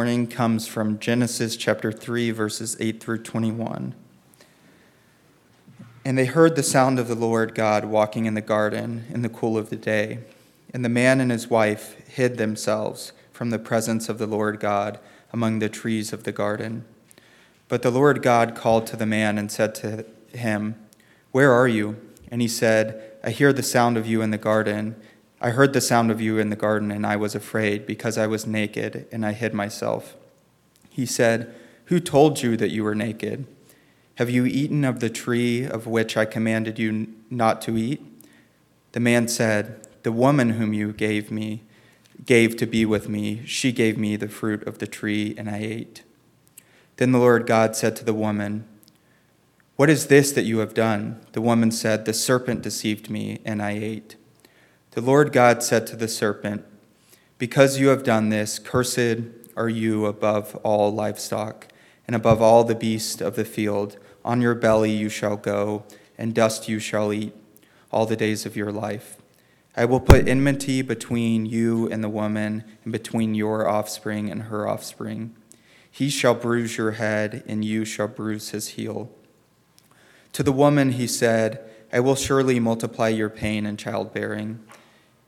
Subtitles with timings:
[0.00, 3.94] morning comes from Genesis chapter 3, verses 8 through 21.
[6.06, 9.28] And they heard the sound of the Lord God walking in the garden in the
[9.28, 10.20] cool of the day.
[10.72, 14.98] And the man and his wife hid themselves from the presence of the Lord God
[15.34, 16.86] among the trees of the garden.
[17.68, 20.76] But the Lord God called to the man and said to him,
[21.30, 22.00] Where are you?
[22.30, 24.96] And he said, I hear the sound of you in the garden
[25.40, 28.26] I heard the sound of you in the garden, and I was afraid, because I
[28.26, 30.14] was naked, and I hid myself.
[30.90, 31.54] He said,
[31.86, 33.46] Who told you that you were naked?
[34.16, 38.02] Have you eaten of the tree of which I commanded you not to eat?
[38.92, 41.62] The man said, The woman whom you gave me,
[42.26, 45.60] gave to be with me, she gave me the fruit of the tree, and I
[45.60, 46.02] ate.
[46.96, 48.66] Then the Lord God said to the woman,
[49.76, 51.24] What is this that you have done?
[51.32, 54.16] The woman said, The serpent deceived me, and I ate.
[54.92, 56.64] The Lord God said to the serpent,
[57.38, 59.18] Because you have done this, cursed
[59.56, 61.68] are you above all livestock,
[62.08, 63.98] and above all the beasts of the field.
[64.24, 65.84] On your belly you shall go,
[66.18, 67.32] and dust you shall eat
[67.92, 69.16] all the days of your life.
[69.76, 74.66] I will put enmity between you and the woman, and between your offspring and her
[74.66, 75.36] offspring.
[75.88, 79.08] He shall bruise your head, and you shall bruise his heel.
[80.32, 84.58] To the woman he said, I will surely multiply your pain and childbearing.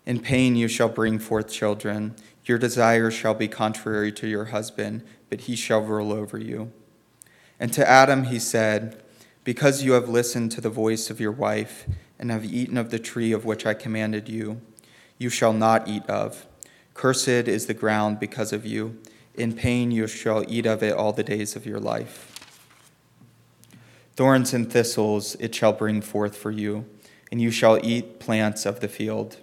[0.05, 2.17] In pain you shall bring forth children.
[2.45, 6.72] Your desire shall be contrary to your husband, but he shall rule over you.
[7.61, 9.00] And to Adam he said,
[9.44, 11.86] Because you have listened to the voice of your wife,
[12.19, 14.61] and have eaten of the tree of which I commanded you,
[15.19, 16.47] you shall not eat of.
[16.94, 18.98] Cursed is the ground because of you.
[19.34, 22.28] In pain you shall eat of it all the days of your life.
[24.14, 26.84] Thorns and thistles it shall bring forth for you,
[27.31, 29.39] and you shall eat plants of the field.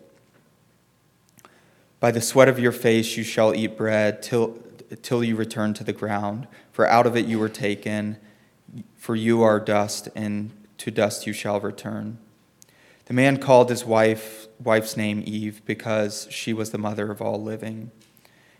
[1.99, 4.57] By the sweat of your face you shall eat bread till,
[5.01, 8.17] till you return to the ground, for out of it you were taken,
[8.95, 12.17] for you are dust, and to dust you shall return.
[13.05, 17.41] The man called his wife, wife's name Eve, because she was the mother of all
[17.41, 17.91] living.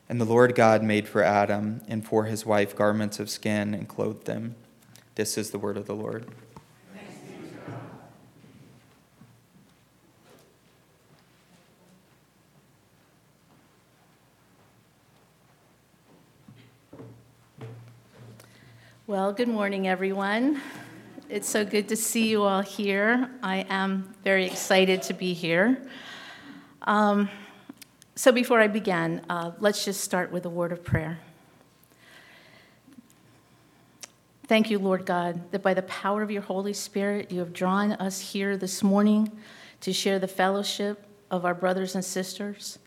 [0.10, 3.88] And the Lord God made for Adam and for his wife garments of skin and
[3.88, 4.56] clothed them.
[5.16, 6.26] This is the word of the Lord.
[19.10, 20.62] Well, good morning, everyone.
[21.30, 23.28] It's so good to see you all here.
[23.42, 25.82] I am very excited to be here.
[26.84, 27.28] Um,
[28.16, 31.18] so, before I begin, uh, let's just start with a word of prayer.
[34.46, 37.94] Thank you, Lord God, that by the power of your Holy Spirit, you have drawn
[37.94, 39.32] us here this morning
[39.82, 42.78] to share the fellowship of our brothers and sisters.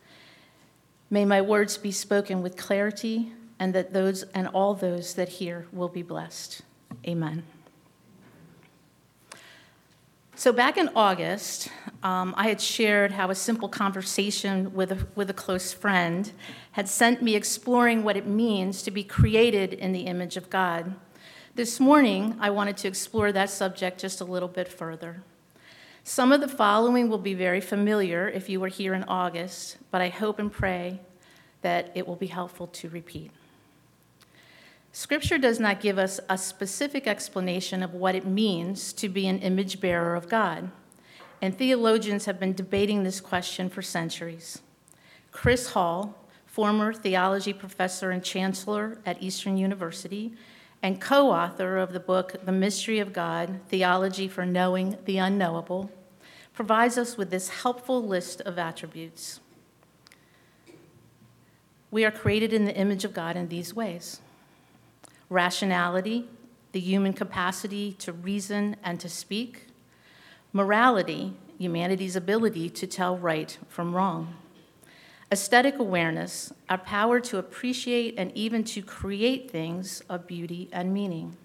[1.10, 3.32] May my words be spoken with clarity
[3.62, 6.62] and that those and all those that hear will be blessed.
[7.06, 7.44] Amen.
[10.34, 11.68] So, back in August,
[12.02, 16.32] um, I had shared how a simple conversation with a, with a close friend
[16.72, 20.96] had sent me exploring what it means to be created in the image of God.
[21.54, 25.22] This morning, I wanted to explore that subject just a little bit further.
[26.02, 30.00] Some of the following will be very familiar if you were here in August, but
[30.00, 30.98] I hope and pray
[31.60, 33.30] that it will be helpful to repeat.
[34.94, 39.38] Scripture does not give us a specific explanation of what it means to be an
[39.38, 40.70] image bearer of God,
[41.40, 44.60] and theologians have been debating this question for centuries.
[45.32, 46.14] Chris Hall,
[46.44, 50.34] former theology professor and chancellor at Eastern University,
[50.82, 55.90] and co author of the book The Mystery of God Theology for Knowing the Unknowable,
[56.52, 59.40] provides us with this helpful list of attributes.
[61.90, 64.20] We are created in the image of God in these ways
[65.32, 66.28] rationality,
[66.72, 69.66] the human capacity to reason and to speak,
[70.52, 74.34] morality, humanity's ability to tell right from wrong,
[75.30, 81.36] aesthetic awareness, our power to appreciate and even to create things of beauty and meaning,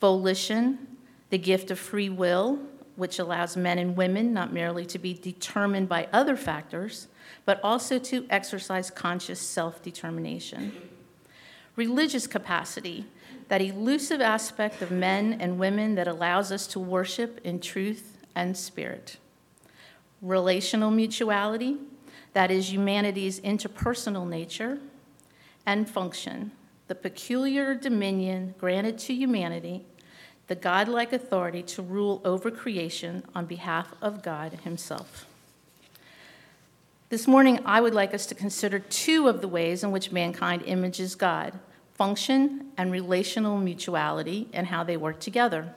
[0.00, 0.78] volition,
[1.30, 2.58] the gift of free will,
[2.96, 7.08] which allows men and women not merely to be determined by other factors,
[7.44, 10.89] but also to exercise conscious self determination
[11.76, 13.06] religious capacity,
[13.48, 18.56] that elusive aspect of men and women that allows us to worship in truth and
[18.56, 19.16] spirit.
[20.22, 21.78] Relational mutuality,
[22.32, 24.78] that is humanity's interpersonal nature,
[25.66, 26.52] and function,
[26.88, 29.84] the peculiar dominion granted to humanity,
[30.46, 35.26] the godlike authority to rule over creation on behalf of God Himself.
[37.10, 40.62] This morning, I would like us to consider two of the ways in which mankind
[40.64, 41.58] images God
[41.94, 45.74] function and relational mutuality and how they work together.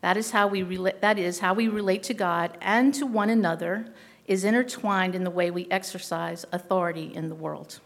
[0.00, 3.28] That is how we, rela- that is how we relate to God and to one
[3.28, 3.92] another
[4.26, 7.78] is intertwined in the way we exercise authority in the world.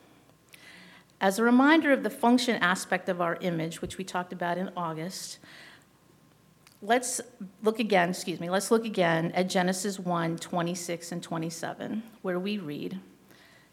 [1.20, 4.70] As a reminder of the function aspect of our image, which we talked about in
[4.76, 5.40] August,
[6.86, 7.20] let's
[7.62, 12.58] look again, excuse me, let's look again at Genesis 1 26 and 27, where we
[12.58, 12.98] read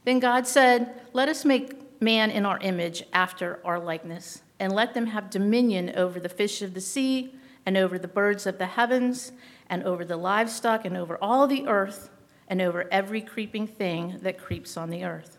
[0.04, 4.94] Then God said, Let us make man in our image after our likeness, and let
[4.94, 8.66] them have dominion over the fish of the sea, and over the birds of the
[8.66, 9.32] heavens,
[9.70, 12.10] and over the livestock, and over all the earth,
[12.48, 15.38] and over every creeping thing that creeps on the earth.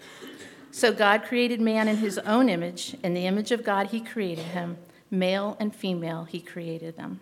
[0.71, 2.97] So God created man in his own image.
[3.03, 4.79] In the image of God, he created him.
[5.11, 7.21] Male and female, he created them.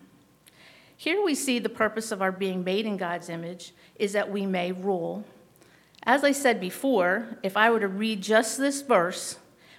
[1.03, 4.45] Here we see the purpose of our being made in God's image is that we
[4.45, 5.25] may rule.
[6.03, 9.35] As I said before, if I were to read just this verse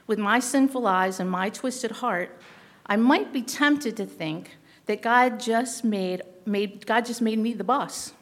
[0.07, 2.39] with my sinful eyes and my twisted heart,
[2.85, 7.55] I might be tempted to think that God just made, made God just made me
[7.55, 8.13] the boss.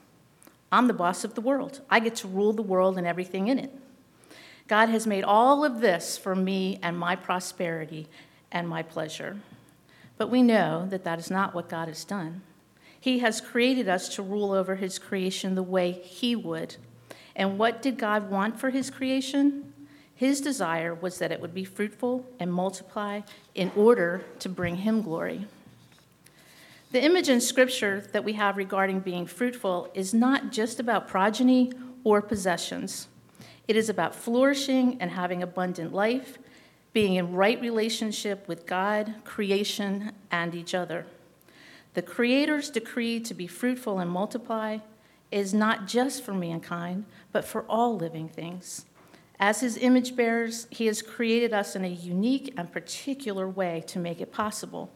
[0.70, 1.80] I'm the boss of the world.
[1.90, 3.72] I get to rule the world and everything in it.
[4.68, 8.06] God has made all of this for me and my prosperity
[8.52, 9.38] and my pleasure.
[10.18, 12.42] But we know that that is not what God has done.
[13.02, 16.76] He has created us to rule over His creation the way He would.
[17.34, 19.72] And what did God want for His creation?
[20.14, 23.22] His desire was that it would be fruitful and multiply
[23.56, 25.48] in order to bring Him glory.
[26.92, 31.72] The image in Scripture that we have regarding being fruitful is not just about progeny
[32.04, 33.08] or possessions.
[33.66, 36.38] It is about flourishing and having abundant life,
[36.92, 41.04] being in right relationship with God, creation, and each other.
[41.94, 44.78] The Creator's decree to be fruitful and multiply
[45.30, 48.86] is not just for mankind, but for all living things.
[49.38, 53.98] As His image bearers, He has created us in a unique and particular way to
[53.98, 54.90] make it possible.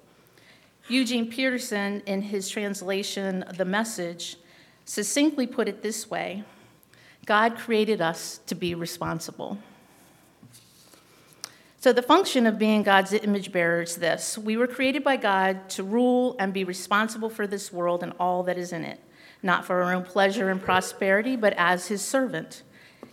[0.88, 4.36] Eugene Peterson, in his translation, The Message,
[4.84, 6.44] succinctly put it this way
[7.24, 9.58] God created us to be responsible.
[11.86, 15.68] So, the function of being God's image bearer is this we were created by God
[15.68, 18.98] to rule and be responsible for this world and all that is in it,
[19.40, 22.64] not for our own pleasure and prosperity, but as His servant.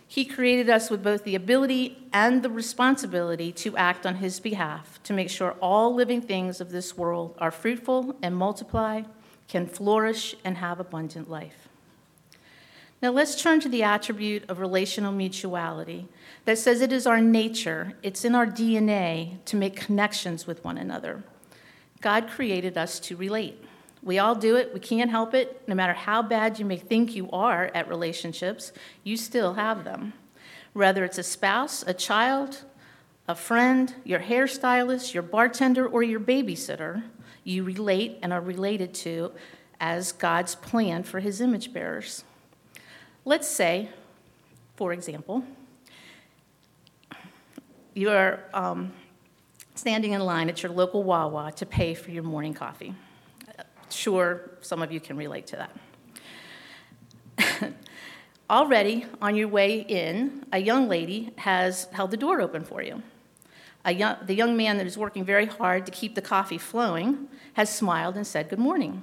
[0.08, 5.00] He created us with both the ability and the responsibility to act on His behalf
[5.04, 9.02] to make sure all living things of this world are fruitful and multiply,
[9.46, 11.68] can flourish, and have abundant life.
[13.04, 16.08] Now let's turn to the attribute of relational mutuality
[16.46, 20.78] that says it is our nature, it's in our DNA to make connections with one
[20.78, 21.22] another.
[22.00, 23.62] God created us to relate.
[24.02, 25.68] We all do it, we can't help it.
[25.68, 28.72] No matter how bad you may think you are at relationships,
[29.02, 30.14] you still have them.
[30.72, 32.62] Whether it's a spouse, a child,
[33.28, 37.02] a friend, your hairstylist, your bartender, or your babysitter,
[37.44, 39.32] you relate and are related to
[39.78, 42.24] as God's plan for his image bearers.
[43.26, 43.88] Let's say,
[44.76, 45.44] for example,
[47.94, 48.92] you are um,
[49.74, 52.94] standing in line at your local Wawa to pay for your morning coffee.
[53.88, 55.68] Sure, some of you can relate to
[57.38, 57.72] that.
[58.50, 63.02] Already on your way in, a young lady has held the door open for you.
[63.88, 67.74] Young, the young man that is working very hard to keep the coffee flowing has
[67.74, 69.02] smiled and said, Good morning.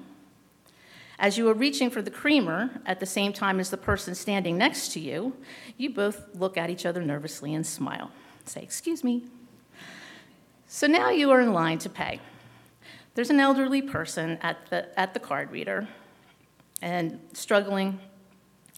[1.21, 4.57] As you are reaching for the creamer at the same time as the person standing
[4.57, 5.37] next to you,
[5.77, 8.09] you both look at each other nervously and smile.
[8.45, 9.27] Say, Excuse me.
[10.65, 12.19] So now you are in line to pay.
[13.13, 15.87] There's an elderly person at the, at the card reader
[16.81, 17.99] and struggling,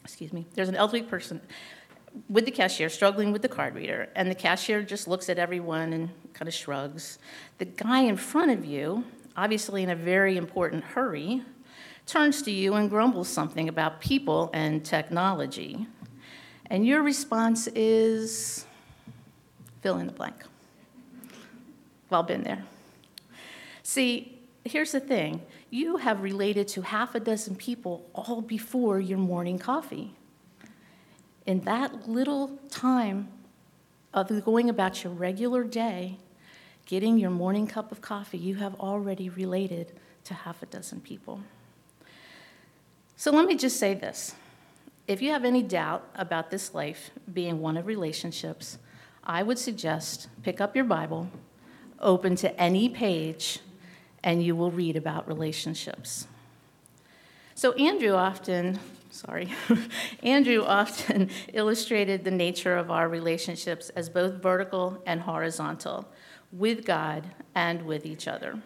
[0.04, 1.40] excuse me, there's an elderly person
[2.28, 5.94] with the cashier struggling with the card reader, and the cashier just looks at everyone
[5.94, 7.20] and kind of shrugs.
[7.60, 9.06] The guy in front of you,
[9.38, 11.44] obviously in a very important hurry,
[12.06, 15.88] turns to you and grumbles something about people and technology.
[16.68, 18.66] And your response is
[19.82, 20.44] fill in the blank.
[22.10, 22.64] Well, been there.
[23.84, 29.18] See, here's the thing you have related to half a dozen people all before your
[29.18, 30.14] morning coffee.
[31.46, 33.28] In that little time
[34.14, 36.18] of going about your regular day,
[36.86, 39.94] getting your morning cup of coffee, you have already related
[40.26, 41.42] to half a dozen people.
[43.16, 44.36] So let me just say this.
[45.08, 48.78] If you have any doubt about this life being one of relationships,
[49.24, 51.30] I would suggest pick up your Bible,
[52.00, 53.60] open to any page,
[54.24, 56.28] and you will read about relationships.
[57.56, 58.80] So, Andrew often,
[59.12, 59.54] sorry,
[60.24, 66.08] Andrew often illustrated the nature of our relationships as both vertical and horizontal,
[66.52, 68.60] with God and with each other.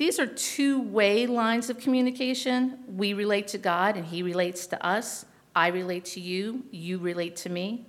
[0.00, 2.78] These are two way lines of communication.
[2.88, 5.26] We relate to God, and He relates to us.
[5.54, 7.84] I relate to you, you relate to me.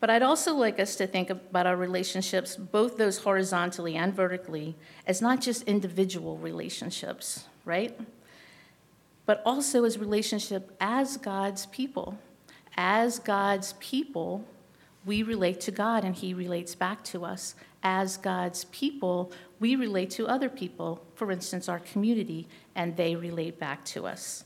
[0.00, 4.76] But I'd also like us to think about our relationships, both those horizontally and vertically,
[5.06, 8.00] as not just individual relationships, right?
[9.26, 12.18] But also as relationship as God's people.
[12.78, 14.46] As God's people,
[15.04, 17.54] we relate to God and He relates back to us.
[17.82, 23.56] As God's people, we relate to other people, for instance, our community, and they relate
[23.56, 24.42] back to us.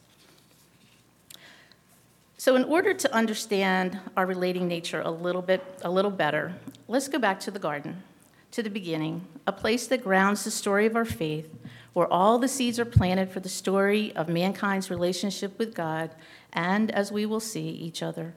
[2.37, 6.55] So, in order to understand our relating nature a little bit, a little better,
[6.87, 8.03] let's go back to the garden,
[8.51, 11.49] to the beginning, a place that grounds the story of our faith,
[11.95, 16.11] where all the seeds are planted for the story of mankind's relationship with God,
[16.53, 18.35] and as we will see, each other.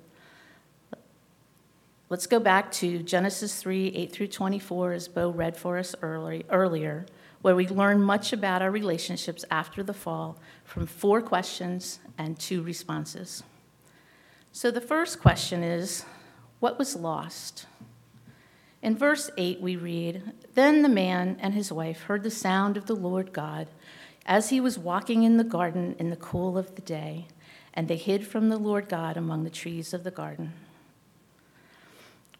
[2.07, 6.45] Let's go back to Genesis 3 8 through 24, as Bo read for us early,
[6.49, 7.05] earlier,
[7.41, 12.61] where we learn much about our relationships after the fall from four questions and two
[12.61, 13.43] responses.
[14.51, 16.05] So the first question is
[16.59, 17.65] what was lost?
[18.81, 22.85] In verse 8, we read Then the man and his wife heard the sound of
[22.85, 23.67] the Lord God
[24.25, 27.27] as he was walking in the garden in the cool of the day,
[27.73, 30.53] and they hid from the Lord God among the trees of the garden.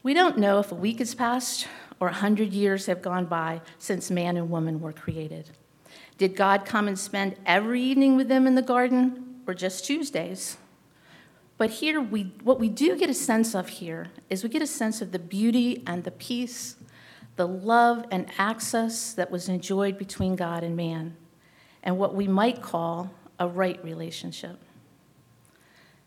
[0.01, 1.67] We don't know if a week has passed
[1.99, 5.51] or a hundred years have gone by since man and woman were created.
[6.17, 10.57] Did God come and spend every evening with them in the garden or just Tuesdays?
[11.57, 14.67] But here, we, what we do get a sense of here is we get a
[14.67, 16.77] sense of the beauty and the peace,
[17.35, 21.17] the love and access that was enjoyed between God and man,
[21.83, 24.57] and what we might call a right relationship.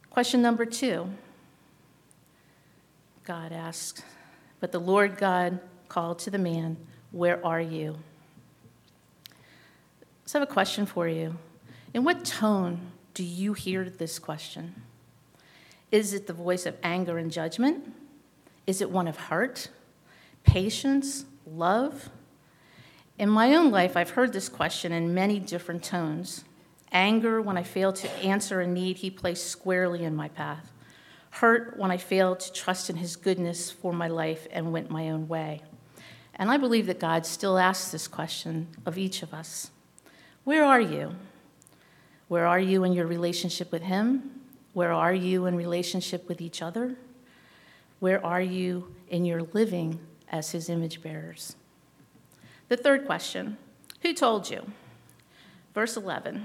[0.09, 1.11] Question number two
[3.25, 4.03] God asks,
[4.61, 5.61] But the Lord God
[5.93, 6.79] called to the man,
[7.11, 7.99] Where are you?
[10.25, 11.37] So I have a question for you.
[11.93, 12.81] In what tone
[13.13, 14.75] do you hear this question?
[15.91, 17.93] Is it the voice of anger and judgment?
[18.67, 19.69] Is it one of hurt,
[20.45, 22.09] patience, love?
[23.19, 26.45] In my own life, I've heard this question in many different tones.
[26.91, 30.73] Anger when I fail to answer a need he placed squarely in my path.
[31.33, 35.11] Hurt when I failed to trust in his goodness for my life and went my
[35.11, 35.61] own way.
[36.43, 39.71] And I believe that God still asks this question of each of us
[40.43, 41.15] Where are you?
[42.27, 44.41] Where are you in your relationship with him?
[44.73, 46.97] Where are you in relationship with each other?
[48.01, 51.55] Where are you in your living as his image bearers?
[52.69, 53.57] The third question
[54.01, 54.67] Who told you?
[55.75, 56.45] Verse 11.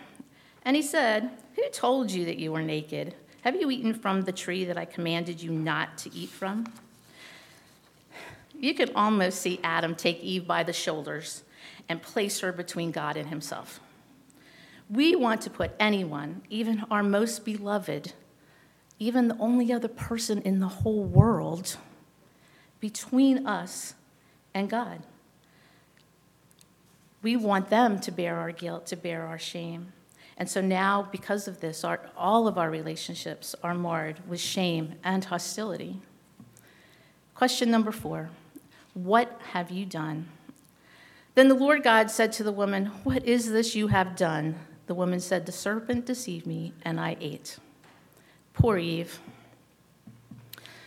[0.62, 3.16] And he said, Who told you that you were naked?
[3.42, 6.72] Have you eaten from the tree that I commanded you not to eat from?
[8.60, 11.44] You could almost see Adam take Eve by the shoulders
[11.88, 13.80] and place her between God and himself.
[14.90, 18.14] We want to put anyone, even our most beloved,
[19.00, 21.78] even the only other person in the whole world,
[22.80, 23.94] between us
[24.54, 25.02] and God.
[27.22, 29.92] We want them to bear our guilt, to bear our shame.
[30.38, 34.96] And so now, because of this, our, all of our relationships are marred with shame
[35.04, 36.00] and hostility.
[37.34, 38.30] Question number four
[38.98, 40.27] What have you done?
[41.36, 44.56] Then the Lord God said to the woman, What is this you have done?
[44.88, 47.60] The woman said, The serpent deceived me, and I ate.
[48.56, 49.20] Poor Eve.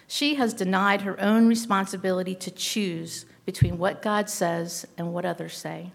[0.08, 5.56] She has denied her own responsibility to choose between what God says and what others
[5.56, 5.92] say.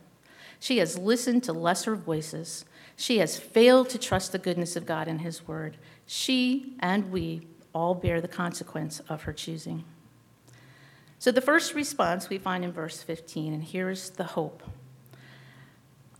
[0.57, 2.63] She has listened to lesser voices.
[2.95, 5.75] She has failed to trust the goodness of God and His Word.
[6.05, 9.84] She and we all bear the consequence of her choosing.
[11.17, 14.62] So, the first response we find in verse 15, and here's the hope.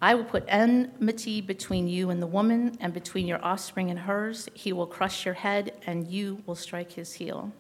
[0.02, 4.50] I will put enmity between you and the woman, and between your offspring and hers.
[4.54, 7.52] He will crush your head, and you will strike his heel.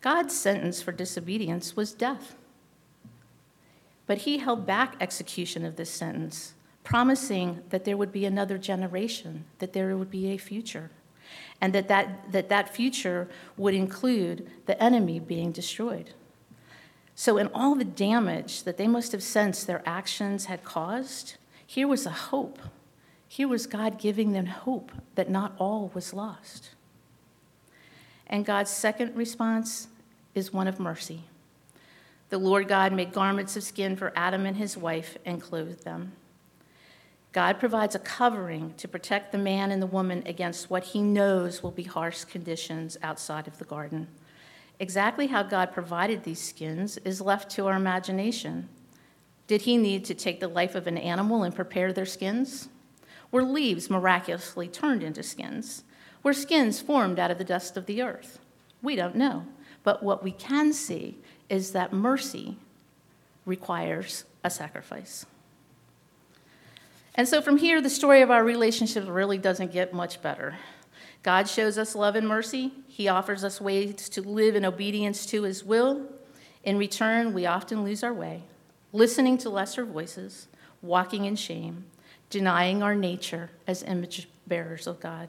[0.00, 2.34] God's sentence for disobedience was death.
[4.06, 9.44] But he held back execution of this sentence, promising that there would be another generation,
[9.58, 10.90] that there would be a future,
[11.60, 16.14] and that that, that, that future would include the enemy being destroyed.
[17.20, 21.34] So, in all the damage that they must have sensed their actions had caused,
[21.66, 22.60] here was a hope.
[23.26, 26.76] Here was God giving them hope that not all was lost.
[28.28, 29.88] And God's second response
[30.36, 31.24] is one of mercy.
[32.28, 36.12] The Lord God made garments of skin for Adam and his wife and clothed them.
[37.32, 41.64] God provides a covering to protect the man and the woman against what he knows
[41.64, 44.06] will be harsh conditions outside of the garden.
[44.80, 48.68] Exactly how God provided these skins is left to our imagination.
[49.46, 52.68] Did he need to take the life of an animal and prepare their skins?
[53.32, 55.84] Were leaves miraculously turned into skins?
[56.22, 58.38] Were skins formed out of the dust of the earth?
[58.82, 59.46] We don't know.
[59.82, 61.18] But what we can see
[61.48, 62.56] is that mercy
[63.46, 65.26] requires a sacrifice.
[67.14, 70.56] And so from here, the story of our relationship really doesn't get much better.
[71.22, 72.72] God shows us love and mercy.
[72.86, 76.06] He offers us ways to live in obedience to his will.
[76.64, 78.42] In return, we often lose our way,
[78.92, 80.48] listening to lesser voices,
[80.82, 81.84] walking in shame,
[82.30, 85.28] denying our nature as image bearers of God,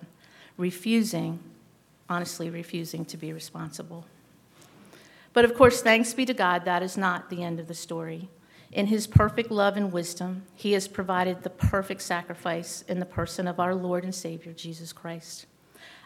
[0.58, 1.39] refusing,
[2.10, 4.05] honestly, refusing to be responsible.
[5.34, 8.29] But of course, thanks be to God, that is not the end of the story.
[8.72, 13.48] In his perfect love and wisdom, he has provided the perfect sacrifice in the person
[13.48, 15.46] of our Lord and Savior, Jesus Christ.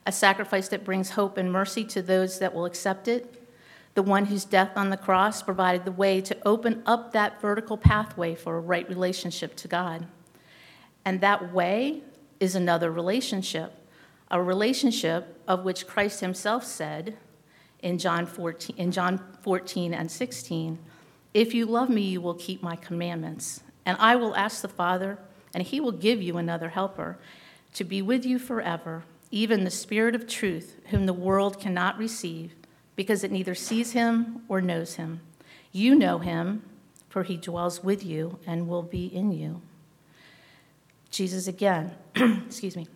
[0.06, 3.42] A sacrifice that brings hope and mercy to those that will accept it.
[3.94, 7.78] The one whose death on the cross provided the way to open up that vertical
[7.78, 10.08] pathway for a right relationship to God.
[11.06, 12.02] And that way
[12.40, 13.74] is another relationship,
[14.32, 17.18] a relationship of which Christ himself said
[17.80, 20.80] in John 14, in John 14 and 16
[21.34, 23.62] if you love me, you will keep my commandments.
[23.86, 25.18] And I will ask the Father,
[25.54, 27.18] and he will give you another helper
[27.74, 32.54] to be with you forever, even the Spirit of truth, whom the world cannot receive,
[32.96, 35.22] because it neither sees him or knows him.
[35.72, 36.62] You know him,
[37.10, 39.64] for he dwells with you and will be in you.
[41.10, 42.88] Jesus again, excuse me.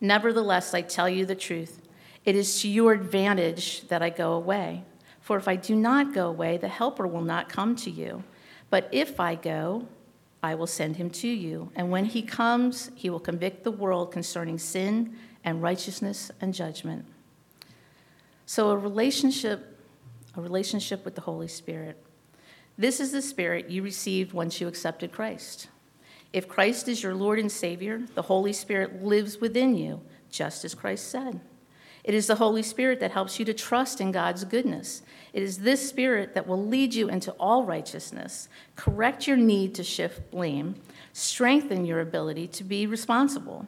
[0.00, 1.82] Nevertheless, I tell you the truth.
[2.24, 4.84] It is to your advantage that I go away.
[5.20, 8.22] For if I do not go away, the Helper will not come to you.
[8.70, 9.88] But if I go,
[10.42, 11.70] I will send him to you.
[11.74, 17.06] And when he comes, he will convict the world concerning sin and righteousness and judgment.
[18.46, 19.78] So, a relationship,
[20.36, 22.02] a relationship with the Holy Spirit.
[22.76, 25.68] This is the Spirit you received once you accepted Christ.
[26.32, 30.74] If Christ is your Lord and Savior, the Holy Spirit lives within you, just as
[30.74, 31.40] Christ said.
[32.04, 35.02] It is the Holy Spirit that helps you to trust in God's goodness.
[35.32, 39.84] It is this Spirit that will lead you into all righteousness, correct your need to
[39.84, 40.76] shift blame,
[41.12, 43.66] strengthen your ability to be responsible.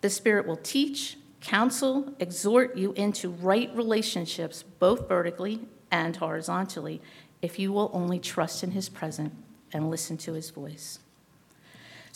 [0.00, 7.00] The Spirit will teach, counsel, exhort you into right relationships, both vertically and horizontally,
[7.42, 9.34] if you will only trust in His presence
[9.72, 11.00] and listen to His voice.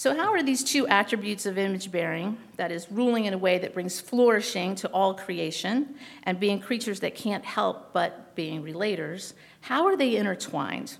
[0.01, 3.59] So, how are these two attributes of image bearing, that is, ruling in a way
[3.59, 9.35] that brings flourishing to all creation and being creatures that can't help but being relators,
[9.61, 10.97] how are they intertwined?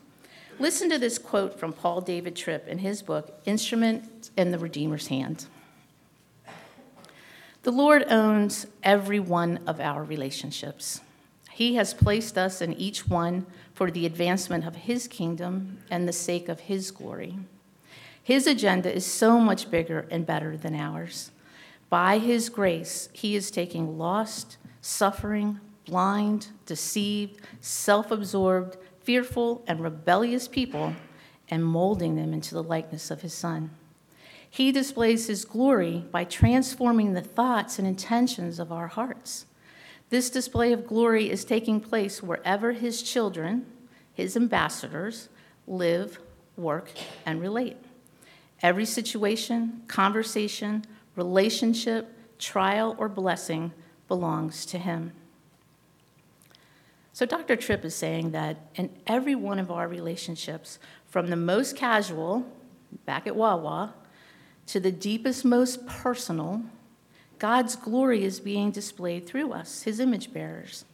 [0.59, 5.07] Listen to this quote from Paul David Tripp in his book, Instrument in the Redeemer's
[5.07, 5.47] Hand.
[7.63, 11.01] The Lord owns every one of our relationships.
[11.51, 16.13] He has placed us in each one for the advancement of His kingdom and the
[16.13, 17.39] sake of His glory.
[18.23, 21.31] His agenda is so much bigger and better than ours.
[21.89, 30.47] By His grace, He is taking lost, suffering, blind, deceived, self absorbed, fearful, and rebellious
[30.47, 30.95] people
[31.49, 33.71] and molding them into the likeness of His Son.
[34.49, 39.47] He displays His glory by transforming the thoughts and intentions of our hearts.
[40.11, 43.67] This display of glory is taking place wherever His children,
[44.13, 45.29] His ambassadors,
[45.67, 46.19] live,
[46.57, 46.91] work,
[47.25, 47.77] and relate.
[48.63, 50.85] Every situation, conversation,
[51.17, 53.73] relationship, trial, or blessing
[54.09, 55.13] belongs to Him.
[57.13, 57.57] So, Dr.
[57.57, 62.47] Tripp is saying that in every one of our relationships, from the most casual,
[63.05, 63.95] back at Wawa,
[64.67, 66.63] to the deepest, most personal,
[67.39, 70.85] God's glory is being displayed through us, His image bearers.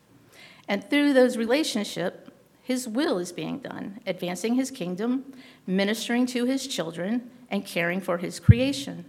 [0.69, 2.31] And through those relationships,
[2.63, 5.33] His will is being done, advancing His kingdom,
[5.67, 9.05] ministering to His children, and caring for his creation.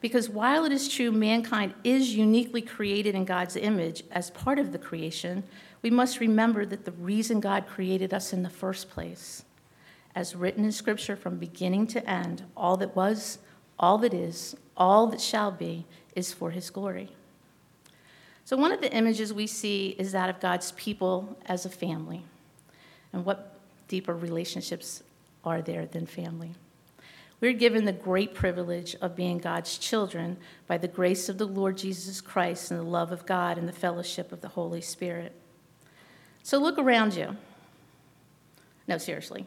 [0.00, 4.70] Because while it is true mankind is uniquely created in God's image as part of
[4.70, 5.44] the creation,
[5.80, 9.44] we must remember that the reason God created us in the first place,
[10.14, 13.38] as written in Scripture from beginning to end, all that was,
[13.78, 17.08] all that is, all that shall be, is for his glory.
[18.44, 22.24] So, one of the images we see is that of God's people as a family.
[23.14, 25.02] And what deeper relationships
[25.44, 26.54] are there than family?
[27.44, 31.76] We're given the great privilege of being God's children by the grace of the Lord
[31.76, 35.34] Jesus Christ and the love of God and the fellowship of the Holy Spirit.
[36.42, 37.36] So look around you.
[38.88, 39.46] No, seriously.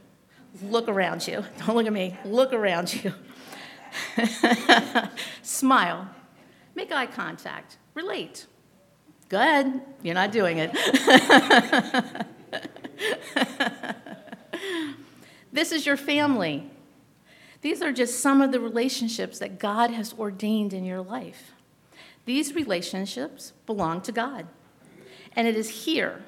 [0.61, 1.43] Look around you.
[1.65, 2.15] Don't look at me.
[2.23, 3.15] Look around you.
[5.41, 6.07] Smile.
[6.75, 7.77] Make eye contact.
[7.95, 8.45] Relate.
[9.27, 9.81] Go ahead.
[10.03, 10.71] You're not doing it.
[15.51, 16.69] this is your family.
[17.67, 21.51] These are just some of the relationships that God has ordained in your life.
[22.23, 24.47] These relationships belong to God.
[25.33, 26.23] And it is here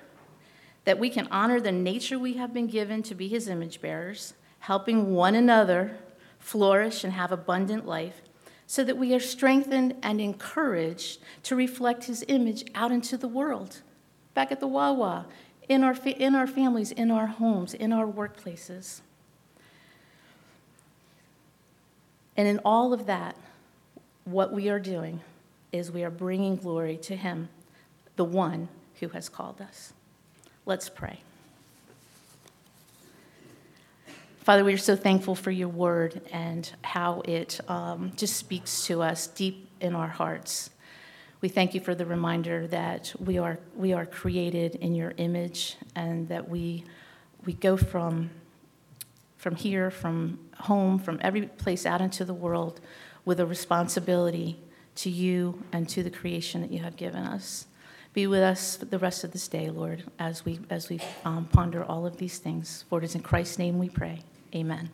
[0.83, 4.33] that we can honor the nature we have been given to be His image bearers,
[4.59, 5.99] helping one another
[6.39, 8.21] flourish and have abundant life,
[8.67, 13.81] so that we are strengthened and encouraged to reflect His image out into the world,
[14.33, 15.25] back at the Wawa,
[15.69, 18.99] in our, fa- in our families, in our homes, in our workplaces.
[22.39, 23.35] And in all of that,
[24.23, 25.19] what we are doing
[25.73, 27.49] is we are bringing glory to Him,
[28.15, 28.69] the one
[29.01, 29.91] who has called us.
[30.65, 31.19] Let's pray.
[34.37, 39.01] Father, we are so thankful for your word and how it um, just speaks to
[39.01, 40.69] us deep in our hearts.
[41.41, 45.75] We thank you for the reminder that we are, we are created in your image
[45.93, 46.85] and that we,
[47.45, 48.29] we go from,
[49.35, 52.81] from here, from home, from every place out into the world
[53.25, 54.59] with a responsibility
[54.95, 57.65] to you and to the creation that you have given us.
[58.13, 61.83] Be with us the rest of this day, Lord, as we, as we um, ponder
[61.83, 62.85] all of these things.
[62.89, 64.23] For it is in Christ's name we pray.
[64.53, 64.89] Amen.